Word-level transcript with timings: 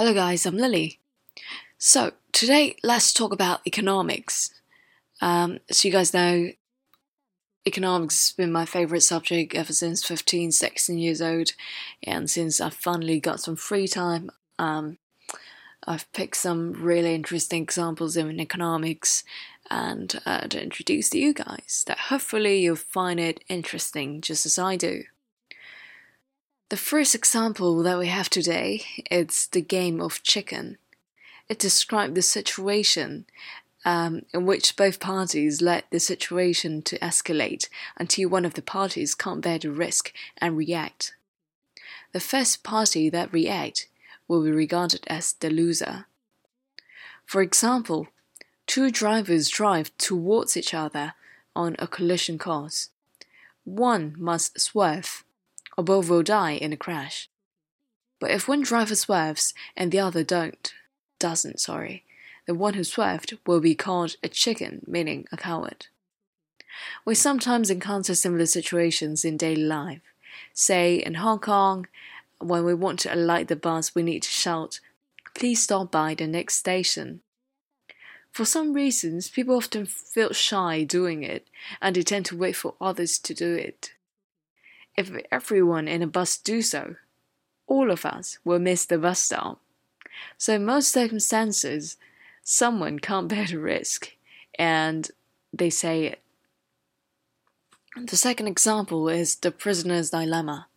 Hello, 0.00 0.14
guys, 0.14 0.46
I'm 0.46 0.56
Lily. 0.56 0.98
So, 1.76 2.12
today 2.32 2.74
let's 2.82 3.12
talk 3.12 3.34
about 3.34 3.60
economics. 3.66 4.48
Um, 5.20 5.58
as 5.68 5.84
you 5.84 5.92
guys 5.92 6.14
know, 6.14 6.52
economics 7.66 8.28
has 8.28 8.34
been 8.34 8.50
my 8.50 8.64
favorite 8.64 9.02
subject 9.02 9.54
ever 9.54 9.74
since 9.74 10.02
15, 10.02 10.52
16 10.52 10.96
years 10.96 11.20
old, 11.20 11.52
and 12.02 12.30
since 12.30 12.62
I've 12.62 12.72
finally 12.72 13.20
got 13.20 13.40
some 13.40 13.56
free 13.56 13.86
time, 13.86 14.30
um, 14.58 14.96
I've 15.86 16.10
picked 16.14 16.36
some 16.36 16.72
really 16.72 17.14
interesting 17.14 17.62
examples 17.62 18.16
in 18.16 18.40
economics 18.40 19.22
and 19.70 20.18
uh, 20.24 20.46
to 20.46 20.62
introduce 20.62 21.10
to 21.10 21.18
you 21.18 21.34
guys 21.34 21.84
that 21.86 21.98
hopefully 22.08 22.60
you'll 22.60 22.76
find 22.76 23.20
it 23.20 23.44
interesting 23.50 24.22
just 24.22 24.46
as 24.46 24.58
I 24.58 24.76
do. 24.76 25.02
The 26.70 26.76
first 26.76 27.16
example 27.16 27.82
that 27.82 27.98
we 27.98 28.06
have 28.06 28.30
today 28.30 28.84
is 29.10 29.48
the 29.48 29.60
game 29.60 30.00
of 30.00 30.22
chicken. 30.22 30.78
It 31.48 31.58
describes 31.58 32.14
the 32.14 32.22
situation 32.22 33.26
um, 33.84 34.22
in 34.32 34.46
which 34.46 34.76
both 34.76 35.00
parties 35.00 35.60
let 35.60 35.90
the 35.90 35.98
situation 35.98 36.82
to 36.82 36.96
escalate 37.00 37.68
until 37.96 38.28
one 38.28 38.44
of 38.44 38.54
the 38.54 38.62
parties 38.62 39.16
can't 39.16 39.40
bear 39.40 39.58
the 39.58 39.72
risk 39.72 40.12
and 40.38 40.56
react. 40.56 41.16
The 42.12 42.20
first 42.20 42.62
party 42.62 43.10
that 43.10 43.32
react 43.32 43.88
will 44.28 44.44
be 44.44 44.52
regarded 44.52 45.04
as 45.08 45.32
the 45.32 45.50
loser. 45.50 46.06
For 47.26 47.42
example, 47.42 48.06
two 48.68 48.92
drivers 48.92 49.48
drive 49.48 49.90
towards 49.98 50.56
each 50.56 50.72
other 50.72 51.14
on 51.56 51.74
a 51.80 51.88
collision 51.88 52.38
course. 52.38 52.90
One 53.64 54.14
must 54.16 54.60
swerve 54.60 55.24
or 55.80 55.82
both 55.82 56.10
will 56.10 56.22
die 56.22 56.52
in 56.52 56.74
a 56.74 56.76
crash. 56.76 57.30
But 58.20 58.30
if 58.30 58.46
one 58.46 58.60
driver 58.60 58.94
swerves 58.94 59.54
and 59.74 59.90
the 59.90 59.98
other 59.98 60.22
don't, 60.22 60.74
doesn't, 61.18 61.58
sorry, 61.58 62.04
the 62.46 62.54
one 62.54 62.74
who 62.74 62.84
swerved 62.84 63.38
will 63.46 63.60
be 63.60 63.74
called 63.74 64.16
a 64.22 64.28
chicken, 64.28 64.82
meaning 64.86 65.26
a 65.32 65.38
coward. 65.38 65.86
We 67.06 67.14
sometimes 67.14 67.70
encounter 67.70 68.14
similar 68.14 68.44
situations 68.44 69.24
in 69.24 69.38
daily 69.38 69.62
life. 69.62 70.02
Say 70.52 70.96
in 70.96 71.14
Hong 71.14 71.38
Kong, 71.38 71.86
when 72.40 72.66
we 72.66 72.74
want 72.74 72.98
to 73.00 73.14
alight 73.14 73.48
the 73.48 73.56
bus, 73.56 73.94
we 73.94 74.02
need 74.02 74.22
to 74.24 74.28
shout, 74.28 74.80
Please 75.34 75.62
stop 75.62 75.90
by 75.90 76.14
the 76.14 76.26
next 76.26 76.56
station. 76.56 77.22
For 78.30 78.44
some 78.44 78.74
reasons, 78.74 79.30
people 79.30 79.56
often 79.56 79.86
feel 79.86 80.34
shy 80.34 80.84
doing 80.84 81.22
it, 81.22 81.48
and 81.80 81.96
they 81.96 82.02
tend 82.02 82.26
to 82.26 82.36
wait 82.36 82.56
for 82.56 82.74
others 82.82 83.18
to 83.20 83.32
do 83.32 83.54
it. 83.54 83.92
If 84.96 85.10
everyone 85.30 85.88
in 85.88 86.02
a 86.02 86.06
bus 86.06 86.36
do 86.36 86.62
so, 86.62 86.96
all 87.66 87.90
of 87.90 88.04
us 88.04 88.38
will 88.44 88.58
miss 88.58 88.84
the 88.84 88.98
bus 88.98 89.20
stop. 89.20 89.60
So 90.36 90.54
in 90.54 90.64
most 90.64 90.90
circumstances, 90.90 91.96
someone 92.42 92.98
can't 92.98 93.28
bear 93.28 93.46
the 93.46 93.58
risk, 93.58 94.16
and 94.58 95.10
they 95.52 95.70
say 95.70 96.04
it. 96.06 96.20
The 97.96 98.16
second 98.16 98.46
example 98.46 99.08
is 99.08 99.36
the 99.36 99.50
prisoner's 99.50 100.10
dilemma. 100.10 100.68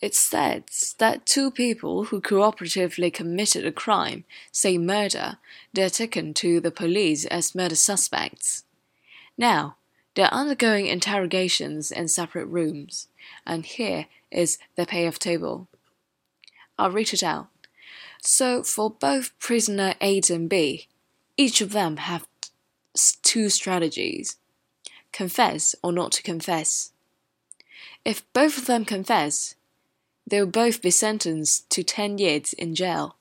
It 0.00 0.14
states 0.14 0.92
that 0.94 1.24
two 1.24 1.50
people 1.50 2.04
who 2.04 2.20
cooperatively 2.20 3.12
committed 3.12 3.64
a 3.64 3.72
crime, 3.72 4.24
say 4.52 4.76
murder, 4.76 5.38
they're 5.72 5.88
taken 5.88 6.34
to 6.34 6.60
the 6.60 6.70
police 6.70 7.24
as 7.24 7.54
murder 7.54 7.76
suspects. 7.76 8.64
Now, 9.38 9.76
they're 10.14 10.32
undergoing 10.32 10.86
interrogations 10.86 11.90
in 11.90 12.08
separate 12.08 12.46
rooms, 12.46 13.08
and 13.46 13.66
here 13.66 14.06
is 14.30 14.58
the 14.76 14.86
payoff 14.86 15.18
table. 15.18 15.68
I'll 16.78 16.90
read 16.90 17.12
it 17.12 17.22
out. 17.22 17.48
So, 18.22 18.62
for 18.62 18.90
both 18.90 19.38
prisoner 19.38 19.94
A 20.00 20.20
and 20.30 20.48
B, 20.48 20.88
each 21.36 21.60
of 21.60 21.72
them 21.72 21.98
have 21.98 22.26
two 23.22 23.48
strategies 23.48 24.36
confess 25.12 25.76
or 25.82 25.92
not 25.92 26.10
to 26.10 26.22
confess. 26.22 26.92
If 28.04 28.30
both 28.32 28.58
of 28.58 28.66
them 28.66 28.84
confess, 28.84 29.54
they 30.26 30.40
will 30.40 30.50
both 30.50 30.82
be 30.82 30.90
sentenced 30.90 31.70
to 31.70 31.84
10 31.84 32.18
years 32.18 32.52
in 32.54 32.74
jail. 32.74 33.16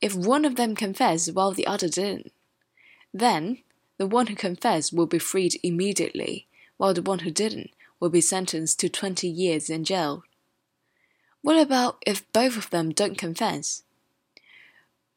If 0.00 0.14
one 0.14 0.44
of 0.46 0.56
them 0.56 0.74
confessed 0.74 1.34
while 1.34 1.52
the 1.52 1.66
other 1.66 1.88
didn't, 1.88 2.32
then 3.12 3.58
the 4.00 4.06
one 4.06 4.28
who 4.28 4.34
confessed 4.34 4.94
will 4.94 5.04
be 5.04 5.18
freed 5.18 5.60
immediately, 5.62 6.46
while 6.78 6.94
the 6.94 7.02
one 7.02 7.18
who 7.18 7.30
didn't 7.30 7.70
will 8.00 8.08
be 8.08 8.22
sentenced 8.22 8.80
to 8.80 8.88
20 8.88 9.28
years 9.28 9.68
in 9.68 9.84
jail. 9.84 10.24
What 11.42 11.60
about 11.60 12.02
if 12.06 12.24
both 12.32 12.56
of 12.56 12.70
them 12.70 12.92
don't 12.92 13.18
confess? 13.18 13.82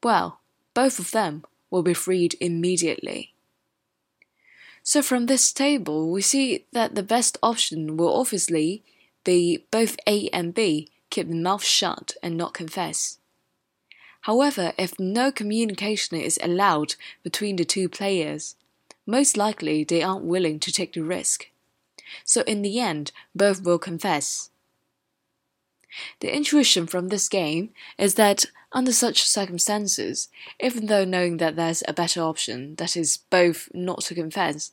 Well, 0.04 0.42
both 0.74 1.00
of 1.00 1.12
them 1.12 1.46
will 1.72 1.82
be 1.82 1.94
freed 1.94 2.36
immediately. 2.42 3.34
So, 4.84 5.02
from 5.02 5.28
this 5.28 5.54
table, 5.54 6.12
we 6.12 6.22
see 6.22 6.66
that 6.74 6.94
the 6.94 7.04
best 7.04 7.38
option 7.42 7.96
will 7.96 8.14
obviously 8.14 8.84
be 9.24 9.64
both 9.72 9.96
A 10.06 10.28
and 10.34 10.54
B 10.54 10.90
keep 11.10 11.30
their 11.30 11.38
mouth 11.38 11.64
shut 11.64 12.18
and 12.22 12.36
not 12.36 12.54
confess. 12.54 13.18
However, 14.24 14.74
if 14.78 15.00
no 15.00 15.32
communication 15.32 16.18
is 16.18 16.38
allowed 16.44 16.96
between 17.24 17.56
the 17.56 17.64
two 17.64 17.88
players, 17.88 18.58
most 19.06 19.38
likely 19.38 19.84
they 19.84 20.02
aren't 20.02 20.25
willing 20.25 20.59
to 20.59 20.72
take 20.72 20.94
the 20.94 21.03
risk. 21.03 21.47
So 22.24 22.41
in 22.41 22.62
the 22.62 22.80
end, 22.80 23.12
both 23.36 23.64
will 23.64 23.80
confess. 23.80 24.50
The 26.19 26.36
intuition 26.36 26.88
from 26.88 27.09
this 27.09 27.30
game 27.30 27.69
is 27.97 28.16
that 28.16 28.46
under 28.72 28.91
such 28.91 29.24
circumstances, 29.24 30.30
even 30.59 30.88
though 30.88 31.06
knowing 31.06 31.38
that 31.38 31.56
there's 31.56 31.84
a 31.88 31.94
better 31.94 32.22
option, 32.22 32.75
that 32.75 32.97
is, 32.97 33.18
both 33.18 33.69
not 33.74 34.02
to 34.02 34.16
confess, 34.16 34.72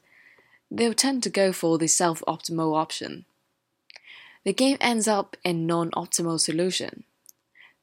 they'll 0.70 0.94
tend 0.94 1.22
to 1.24 1.30
go 1.30 1.52
for 1.52 1.76
the 1.76 1.88
self 1.88 2.22
optimal 2.26 2.76
option. 2.76 3.26
The 4.44 4.54
game 4.54 4.78
ends 4.80 5.06
up 5.06 5.36
in 5.44 5.66
non 5.66 5.90
optimal 5.90 6.40
solution. 6.40 7.04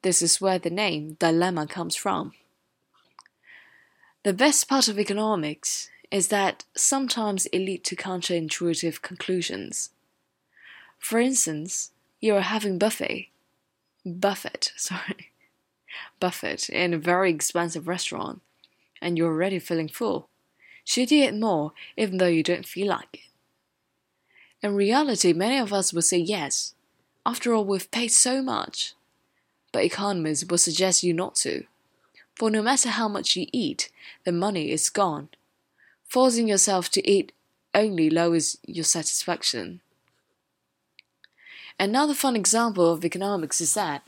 This 0.01 0.21
is 0.21 0.41
where 0.41 0.57
the 0.57 0.71
name 0.71 1.17
dilemma 1.19 1.67
comes 1.67 1.95
from. 1.95 2.33
The 4.23 4.33
best 4.33 4.67
part 4.67 4.87
of 4.87 4.99
economics 4.99 5.89
is 6.11 6.29
that 6.29 6.63
sometimes 6.75 7.45
it 7.47 7.59
leads 7.59 7.89
to 7.89 7.95
counterintuitive 7.95 9.01
conclusions. 9.01 9.89
For 10.97 11.19
instance, 11.19 11.91
you 12.19 12.35
are 12.35 12.41
having 12.41 12.77
buffet, 12.77 13.29
buffet, 14.05 14.71
sorry, 14.77 15.31
buffet 16.19 16.69
in 16.69 16.93
a 16.93 16.97
very 16.97 17.31
expensive 17.31 17.87
restaurant, 17.87 18.41
and 19.01 19.17
you're 19.17 19.31
already 19.31 19.59
feeling 19.59 19.89
full. 19.89 20.29
Should 20.83 21.11
you 21.11 21.25
eat 21.25 21.33
more, 21.33 21.73
even 21.97 22.17
though 22.17 22.27
you 22.27 22.43
don't 22.43 22.65
feel 22.65 22.87
like 22.87 23.09
it? 23.13 23.19
In 24.63 24.73
reality, 24.73 25.33
many 25.33 25.57
of 25.59 25.73
us 25.73 25.93
will 25.93 26.01
say 26.01 26.17
yes. 26.17 26.73
After 27.25 27.53
all, 27.53 27.65
we've 27.65 27.91
paid 27.91 28.07
so 28.07 28.41
much. 28.41 28.93
But 29.73 29.83
economists 29.83 30.45
will 30.49 30.57
suggest 30.57 31.03
you 31.03 31.13
not 31.13 31.35
to. 31.35 31.65
For 32.35 32.49
no 32.49 32.63
matter 32.63 32.89
how 32.89 33.07
much 33.07 33.35
you 33.35 33.47
eat, 33.51 33.91
the 34.23 34.31
money 34.31 34.71
is 34.71 34.89
gone 34.89 35.29
Forcing 36.07 36.47
yourself 36.47 36.89
to 36.91 37.09
eat 37.09 37.33
only 37.73 38.09
lowers 38.09 38.57
your 38.65 38.85
satisfaction. 38.85 39.81
Another 41.79 42.13
fun 42.13 42.35
example 42.35 42.91
of 42.91 43.05
economics 43.05 43.61
is 43.61 43.73
that 43.75 44.03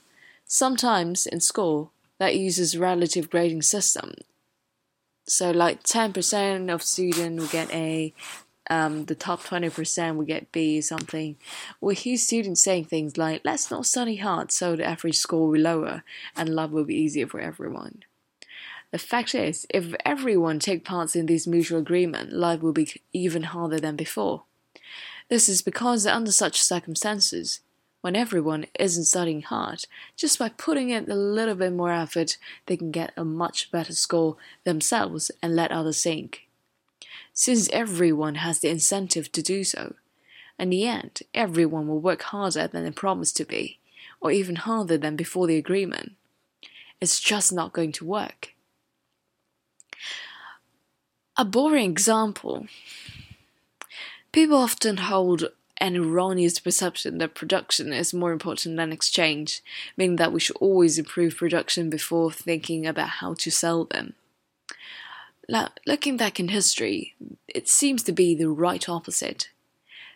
sometimes 0.45 1.27
in 1.27 1.39
school 1.39 1.91
that 2.17 2.35
uses 2.35 2.73
a 2.73 2.79
relative 2.79 3.29
grading 3.29 3.61
system. 3.61 4.13
So 5.25 5.51
like 5.51 5.83
10% 5.83 6.73
of 6.73 6.81
students 6.81 7.41
will 7.41 7.49
get 7.49 7.71
A, 7.71 8.13
um, 8.69 9.05
the 9.05 9.15
top 9.15 9.41
20% 9.43 10.15
will 10.15 10.25
get 10.25 10.51
B 10.51 10.79
or 10.79 10.81
something. 10.81 11.35
We 11.81 11.95
hear 11.95 12.17
students 12.17 12.63
saying 12.63 12.85
things 12.85 13.17
like, 13.17 13.41
let's 13.43 13.69
not 13.69 13.85
study 13.85 14.15
hard 14.15 14.51
so 14.51 14.75
the 14.75 14.85
average 14.85 15.17
score 15.17 15.47
will 15.47 15.53
be 15.53 15.59
lower 15.59 16.03
and 16.35 16.49
love 16.49 16.71
will 16.71 16.85
be 16.85 16.95
easier 16.95 17.27
for 17.27 17.39
everyone. 17.39 18.03
The 18.91 18.97
fact 18.97 19.35
is, 19.35 19.67
if 19.69 19.93
everyone 20.03 20.59
take 20.59 20.83
part 20.83 21.15
in 21.15 21.27
this 21.27 21.45
mutual 21.45 21.79
agreement, 21.79 22.33
life 22.33 22.61
will 22.61 22.73
be 22.73 23.01
even 23.13 23.43
harder 23.43 23.79
than 23.79 23.95
before. 23.95 24.43
This 25.29 25.47
is 25.47 25.61
because 25.61 26.07
under 26.07 26.31
such 26.31 26.61
circumstances, 26.61 27.59
when 28.01 28.15
everyone 28.15 28.65
isn't 28.79 29.05
studying 29.05 29.43
hard, 29.43 29.85
just 30.15 30.39
by 30.39 30.49
putting 30.49 30.89
in 30.89 31.11
a 31.11 31.15
little 31.15 31.53
bit 31.53 31.73
more 31.73 31.91
effort, 31.91 32.37
they 32.65 32.77
can 32.77 32.91
get 32.91 33.13
a 33.15 33.23
much 33.23 33.71
better 33.71 33.93
score 33.93 34.37
themselves 34.63 35.29
and 35.43 35.55
let 35.55 35.71
others 35.71 35.97
sink. 35.97 36.47
Since 37.33 37.69
everyone 37.69 38.35
has 38.35 38.59
the 38.59 38.69
incentive 38.69 39.31
to 39.33 39.43
do 39.43 39.63
so, 39.63 39.95
in 40.57 40.71
the 40.71 40.87
end, 40.87 41.21
everyone 41.33 41.87
will 41.87 41.99
work 41.99 42.23
harder 42.23 42.67
than 42.67 42.83
they 42.83 42.91
promised 42.91 43.37
to 43.37 43.45
be, 43.45 43.79
or 44.19 44.31
even 44.31 44.55
harder 44.55 44.97
than 44.97 45.15
before 45.15 45.45
the 45.45 45.57
agreement. 45.57 46.13
It's 46.99 47.19
just 47.19 47.53
not 47.53 47.71
going 47.71 47.91
to 47.93 48.05
work. 48.05 48.55
A 51.39 51.45
boring 51.45 51.89
example. 51.89 52.67
People 54.33 54.57
often 54.57 54.97
hold 54.97 55.45
an 55.77 55.95
erroneous 55.95 56.59
perception 56.59 57.17
that 57.19 57.33
production 57.33 57.93
is 57.93 58.13
more 58.13 58.33
important 58.33 58.75
than 58.75 58.91
exchange, 58.91 59.61
meaning 59.95 60.17
that 60.17 60.33
we 60.33 60.41
should 60.41 60.57
always 60.57 60.99
improve 60.99 61.37
production 61.37 61.89
before 61.89 62.29
thinking 62.29 62.85
about 62.85 63.21
how 63.21 63.35
to 63.35 63.49
sell 63.49 63.85
them. 63.85 64.15
Now, 65.47 65.69
looking 65.87 66.17
back 66.17 66.41
in 66.41 66.49
history, 66.49 67.15
it 67.47 67.69
seems 67.69 68.03
to 68.03 68.11
be 68.11 68.35
the 68.35 68.49
right 68.49 68.89
opposite. 68.89 69.47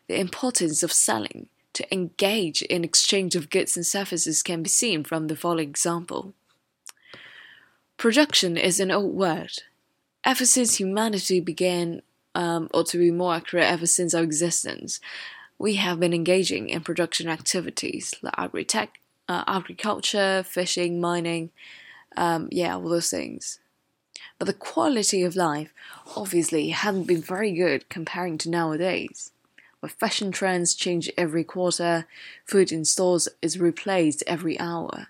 The 0.09 0.19
importance 0.19 0.83
of 0.83 0.91
selling 0.91 1.47
to 1.71 1.93
engage 1.93 2.63
in 2.63 2.83
exchange 2.83 3.33
of 3.37 3.49
goods 3.49 3.77
and 3.77 3.85
services 3.85 4.43
can 4.43 4.61
be 4.61 4.69
seen 4.69 5.05
from 5.05 5.27
the 5.27 5.37
following 5.37 5.69
example. 5.69 6.33
Production 7.95 8.57
is 8.57 8.81
an 8.81 8.91
old 8.91 9.15
word. 9.15 9.63
Ever 10.23 10.45
since 10.45 10.79
humanity 10.79 11.39
began, 11.39 12.01
um, 12.33 12.69
or 12.73 12.83
to 12.85 12.97
be 12.97 13.11
more 13.11 13.35
accurate, 13.35 13.65
ever 13.65 13.85
since 13.85 14.13
our 14.13 14.23
existence, 14.23 14.99
we 15.59 15.75
have 15.75 15.99
been 15.99 16.13
engaging 16.13 16.69
in 16.69 16.81
production 16.81 17.27
activities 17.27 18.13
like 18.21 18.33
agri-tech, 18.37 18.99
uh, 19.27 19.43
agriculture, 19.47 20.43
fishing, 20.43 21.01
mining, 21.01 21.51
um, 22.15 22.47
yeah, 22.51 22.75
all 22.75 22.87
those 22.87 23.09
things. 23.09 23.59
But 24.39 24.45
the 24.45 24.53
quality 24.53 25.23
of 25.23 25.35
life 25.35 25.73
obviously 26.15 26.69
hadn't 26.69 27.05
been 27.07 27.21
very 27.21 27.51
good 27.51 27.89
comparing 27.89 28.37
to 28.39 28.49
nowadays 28.49 29.31
where 29.83 29.89
fashion 29.89 30.31
trends 30.31 30.73
change 30.73 31.11
every 31.17 31.43
quarter, 31.43 32.07
food 32.45 32.71
in 32.71 32.85
stores 32.85 33.27
is 33.41 33.59
replaced 33.59 34.23
every 34.25 34.57
hour. 34.57 35.07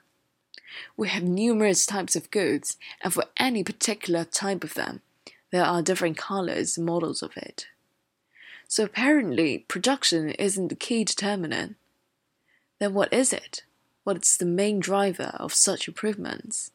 We 0.97 1.09
have 1.09 1.23
numerous 1.23 1.85
types 1.85 2.15
of 2.15 2.31
goods, 2.31 2.77
and 3.01 3.13
for 3.13 3.25
any 3.37 3.63
particular 3.63 4.25
type 4.25 4.63
of 4.63 4.73
them, 4.73 5.01
there 5.51 5.63
are 5.63 5.81
different 5.81 6.17
colors 6.17 6.77
and 6.77 6.85
models 6.85 7.21
of 7.21 7.37
it. 7.37 7.67
So 8.67 8.83
apparently, 8.83 9.59
production 9.67 10.29
isn't 10.31 10.69
the 10.69 10.75
key 10.75 11.03
determinant. 11.03 11.75
Then 12.79 12.93
what 12.93 13.13
is 13.13 13.33
it? 13.33 13.63
What's 14.03 14.35
the 14.35 14.45
main 14.45 14.79
driver 14.79 15.35
of 15.35 15.53
such 15.53 15.87
improvements? 15.87 16.71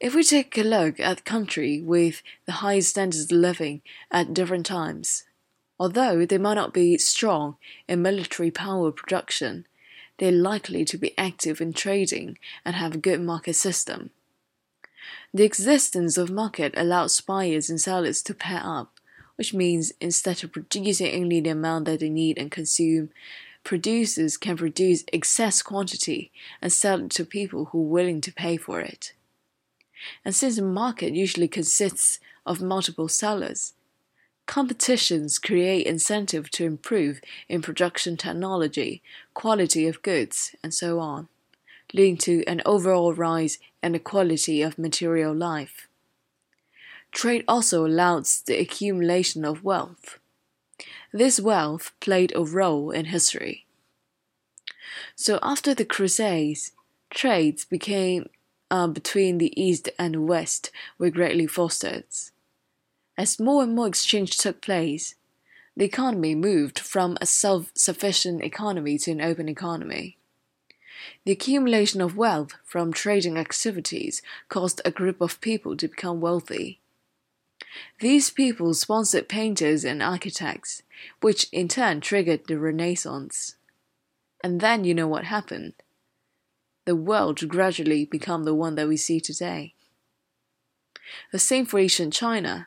If 0.00 0.14
we 0.14 0.24
take 0.24 0.56
a 0.58 0.62
look 0.62 0.98
at 0.98 1.18
the 1.18 1.22
country 1.22 1.80
with 1.80 2.22
the 2.46 2.52
highest 2.52 2.90
standards 2.90 3.24
of 3.24 3.32
living 3.32 3.82
at 4.10 4.34
different 4.34 4.66
times, 4.66 5.24
Although 5.82 6.24
they 6.24 6.38
might 6.38 6.54
not 6.54 6.72
be 6.72 6.96
strong 6.96 7.56
in 7.88 8.02
military 8.02 8.52
power 8.52 8.92
production, 8.92 9.66
they're 10.22 10.30
likely 10.30 10.84
to 10.84 10.96
be 10.96 11.18
active 11.18 11.60
in 11.60 11.72
trading 11.72 12.38
and 12.64 12.76
have 12.76 12.94
a 12.94 12.98
good 12.98 13.20
market 13.20 13.54
system. 13.54 14.10
The 15.34 15.42
existence 15.42 16.16
of 16.16 16.30
market 16.30 16.72
allows 16.76 17.20
buyers 17.20 17.68
and 17.68 17.80
sellers 17.80 18.22
to 18.22 18.32
pair 18.32 18.60
up, 18.62 19.00
which 19.34 19.52
means 19.52 19.92
instead 20.00 20.44
of 20.44 20.52
producing 20.52 21.12
only 21.20 21.40
the 21.40 21.50
amount 21.50 21.86
that 21.86 21.98
they 21.98 22.08
need 22.08 22.38
and 22.38 22.52
consume, 22.52 23.10
producers 23.64 24.36
can 24.36 24.56
produce 24.56 25.02
excess 25.12 25.60
quantity 25.60 26.30
and 26.60 26.72
sell 26.72 27.04
it 27.04 27.10
to 27.10 27.24
people 27.24 27.64
who 27.64 27.80
are 27.80 27.90
willing 27.90 28.20
to 28.20 28.32
pay 28.32 28.56
for 28.56 28.80
it. 28.80 29.14
And 30.24 30.36
since 30.36 30.56
a 30.56 30.62
market 30.62 31.14
usually 31.14 31.48
consists 31.48 32.20
of 32.46 32.62
multiple 32.62 33.08
sellers, 33.08 33.72
Competitions 34.52 35.38
create 35.38 35.86
incentive 35.86 36.50
to 36.50 36.66
improve 36.66 37.22
in 37.48 37.62
production 37.62 38.18
technology, 38.18 39.00
quality 39.32 39.86
of 39.86 40.02
goods, 40.02 40.54
and 40.62 40.74
so 40.74 41.00
on, 41.00 41.28
leading 41.94 42.18
to 42.18 42.44
an 42.46 42.60
overall 42.66 43.14
rise 43.14 43.58
in 43.82 43.92
the 43.92 43.98
quality 43.98 44.60
of 44.60 44.78
material 44.78 45.34
life. 45.34 45.88
Trade 47.12 47.44
also 47.48 47.86
allows 47.86 48.42
the 48.42 48.60
accumulation 48.60 49.46
of 49.46 49.64
wealth. 49.64 50.18
This 51.14 51.40
wealth 51.40 51.92
played 52.00 52.34
a 52.36 52.44
role 52.44 52.90
in 52.90 53.06
history. 53.06 53.64
So 55.16 55.38
after 55.42 55.72
the 55.72 55.86
Crusades, 55.86 56.72
trades 57.08 57.64
became 57.64 58.28
uh, 58.70 58.88
between 58.88 59.38
the 59.38 59.58
East 59.58 59.88
and 59.98 60.28
West 60.28 60.70
were 60.98 61.08
greatly 61.08 61.46
fostered. 61.46 62.04
As 63.22 63.38
more 63.38 63.62
and 63.62 63.76
more 63.76 63.86
exchange 63.86 64.36
took 64.36 64.60
place, 64.60 65.14
the 65.76 65.84
economy 65.84 66.34
moved 66.34 66.80
from 66.80 67.16
a 67.20 67.24
self 67.24 67.70
sufficient 67.72 68.42
economy 68.42 68.98
to 68.98 69.12
an 69.12 69.20
open 69.20 69.48
economy. 69.48 70.18
The 71.24 71.30
accumulation 71.30 72.00
of 72.00 72.16
wealth 72.16 72.54
from 72.64 72.92
trading 72.92 73.38
activities 73.38 74.22
caused 74.48 74.80
a 74.84 74.90
group 74.90 75.20
of 75.20 75.40
people 75.40 75.76
to 75.76 75.86
become 75.86 76.20
wealthy. 76.20 76.80
These 78.00 78.30
people 78.30 78.74
sponsored 78.74 79.28
painters 79.28 79.84
and 79.84 80.02
architects, 80.02 80.82
which 81.20 81.46
in 81.52 81.68
turn 81.68 82.00
triggered 82.00 82.48
the 82.48 82.58
Renaissance. 82.58 83.54
And 84.42 84.60
then 84.60 84.82
you 84.82 84.94
know 84.94 85.06
what 85.06 85.26
happened. 85.26 85.74
The 86.86 86.96
world 86.96 87.48
gradually 87.48 88.04
became 88.04 88.42
the 88.42 88.52
one 88.52 88.74
that 88.74 88.88
we 88.88 88.96
see 88.96 89.20
today. 89.20 89.74
The 91.30 91.38
same 91.38 91.66
for 91.66 91.78
ancient 91.78 92.12
China. 92.12 92.66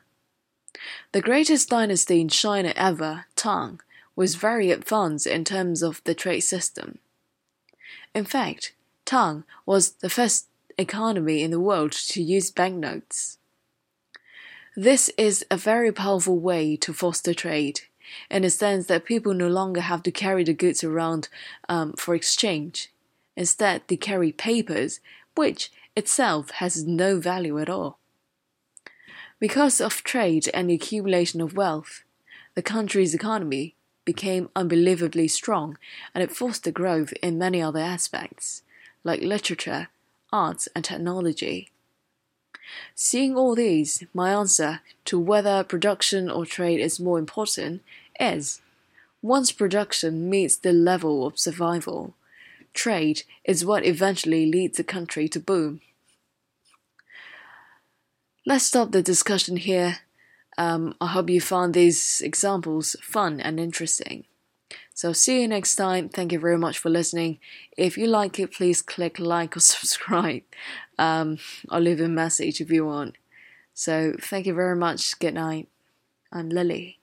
The 1.12 1.20
greatest 1.20 1.68
dynasty 1.68 2.20
in 2.20 2.28
China 2.28 2.72
ever, 2.76 3.26
Tang, 3.34 3.80
was 4.14 4.34
very 4.34 4.70
advanced 4.70 5.26
in 5.26 5.44
terms 5.44 5.82
of 5.82 6.02
the 6.04 6.14
trade 6.14 6.40
system. 6.40 6.98
In 8.14 8.24
fact, 8.24 8.72
Tang 9.04 9.44
was 9.64 9.92
the 9.92 10.10
first 10.10 10.46
economy 10.78 11.42
in 11.42 11.50
the 11.50 11.60
world 11.60 11.92
to 11.92 12.22
use 12.22 12.50
banknotes. 12.50 13.38
This 14.74 15.10
is 15.16 15.44
a 15.50 15.56
very 15.56 15.92
powerful 15.92 16.38
way 16.38 16.76
to 16.76 16.92
foster 16.92 17.32
trade, 17.32 17.80
in 18.30 18.42
the 18.42 18.50
sense 18.50 18.86
that 18.86 19.04
people 19.04 19.32
no 19.32 19.48
longer 19.48 19.80
have 19.80 20.02
to 20.02 20.10
carry 20.10 20.44
the 20.44 20.52
goods 20.52 20.84
around 20.84 21.28
um, 21.68 21.94
for 21.94 22.14
exchange. 22.14 22.92
Instead, 23.36 23.82
they 23.86 23.96
carry 23.96 24.32
papers, 24.32 25.00
which 25.34 25.70
itself 25.94 26.50
has 26.52 26.86
no 26.86 27.18
value 27.18 27.58
at 27.58 27.70
all. 27.70 27.98
Because 29.38 29.80
of 29.80 30.02
trade 30.02 30.48
and 30.54 30.70
the 30.70 30.74
accumulation 30.74 31.40
of 31.40 31.56
wealth, 31.56 32.02
the 32.54 32.62
country's 32.62 33.14
economy 33.14 33.74
became 34.06 34.48
unbelievably 34.56 35.28
strong 35.28 35.76
and 36.14 36.24
it 36.24 36.34
fostered 36.34 36.72
growth 36.72 37.12
in 37.22 37.36
many 37.36 37.60
other 37.60 37.80
aspects, 37.80 38.62
like 39.04 39.20
literature, 39.20 39.88
arts, 40.32 40.68
and 40.74 40.84
technology. 40.84 41.70
Seeing 42.94 43.36
all 43.36 43.54
these, 43.54 44.04
my 44.14 44.30
answer 44.30 44.80
to 45.04 45.18
whether 45.18 45.62
production 45.62 46.30
or 46.30 46.46
trade 46.46 46.80
is 46.80 46.98
more 46.98 47.18
important 47.18 47.82
is 48.18 48.62
once 49.22 49.52
production 49.52 50.30
meets 50.30 50.56
the 50.56 50.72
level 50.72 51.26
of 51.26 51.38
survival, 51.38 52.14
trade 52.72 53.22
is 53.44 53.64
what 53.64 53.84
eventually 53.84 54.46
leads 54.46 54.78
a 54.78 54.84
country 54.84 55.28
to 55.28 55.40
boom. 55.40 55.80
Let's 58.48 58.64
stop 58.64 58.92
the 58.92 59.02
discussion 59.02 59.56
here. 59.56 59.98
Um, 60.56 60.94
I 61.00 61.08
hope 61.08 61.30
you 61.30 61.40
found 61.40 61.74
these 61.74 62.20
examples 62.20 62.94
fun 63.02 63.40
and 63.40 63.58
interesting. 63.58 64.24
So, 64.94 65.12
see 65.12 65.40
you 65.42 65.48
next 65.48 65.74
time. 65.74 66.08
Thank 66.08 66.30
you 66.30 66.38
very 66.38 66.56
much 66.56 66.78
for 66.78 66.88
listening. 66.88 67.40
If 67.76 67.98
you 67.98 68.06
like 68.06 68.38
it, 68.38 68.52
please 68.52 68.82
click 68.82 69.18
like 69.18 69.56
or 69.56 69.60
subscribe. 69.74 70.42
Um, 70.96 71.38
I'll 71.70 71.80
leave 71.80 72.00
a 72.00 72.06
message 72.06 72.60
if 72.60 72.70
you 72.70 72.86
want. 72.86 73.16
So, 73.74 74.14
thank 74.20 74.46
you 74.46 74.54
very 74.54 74.76
much. 74.76 75.18
Good 75.18 75.34
night. 75.34 75.68
I'm 76.32 76.48
Lily. 76.48 76.95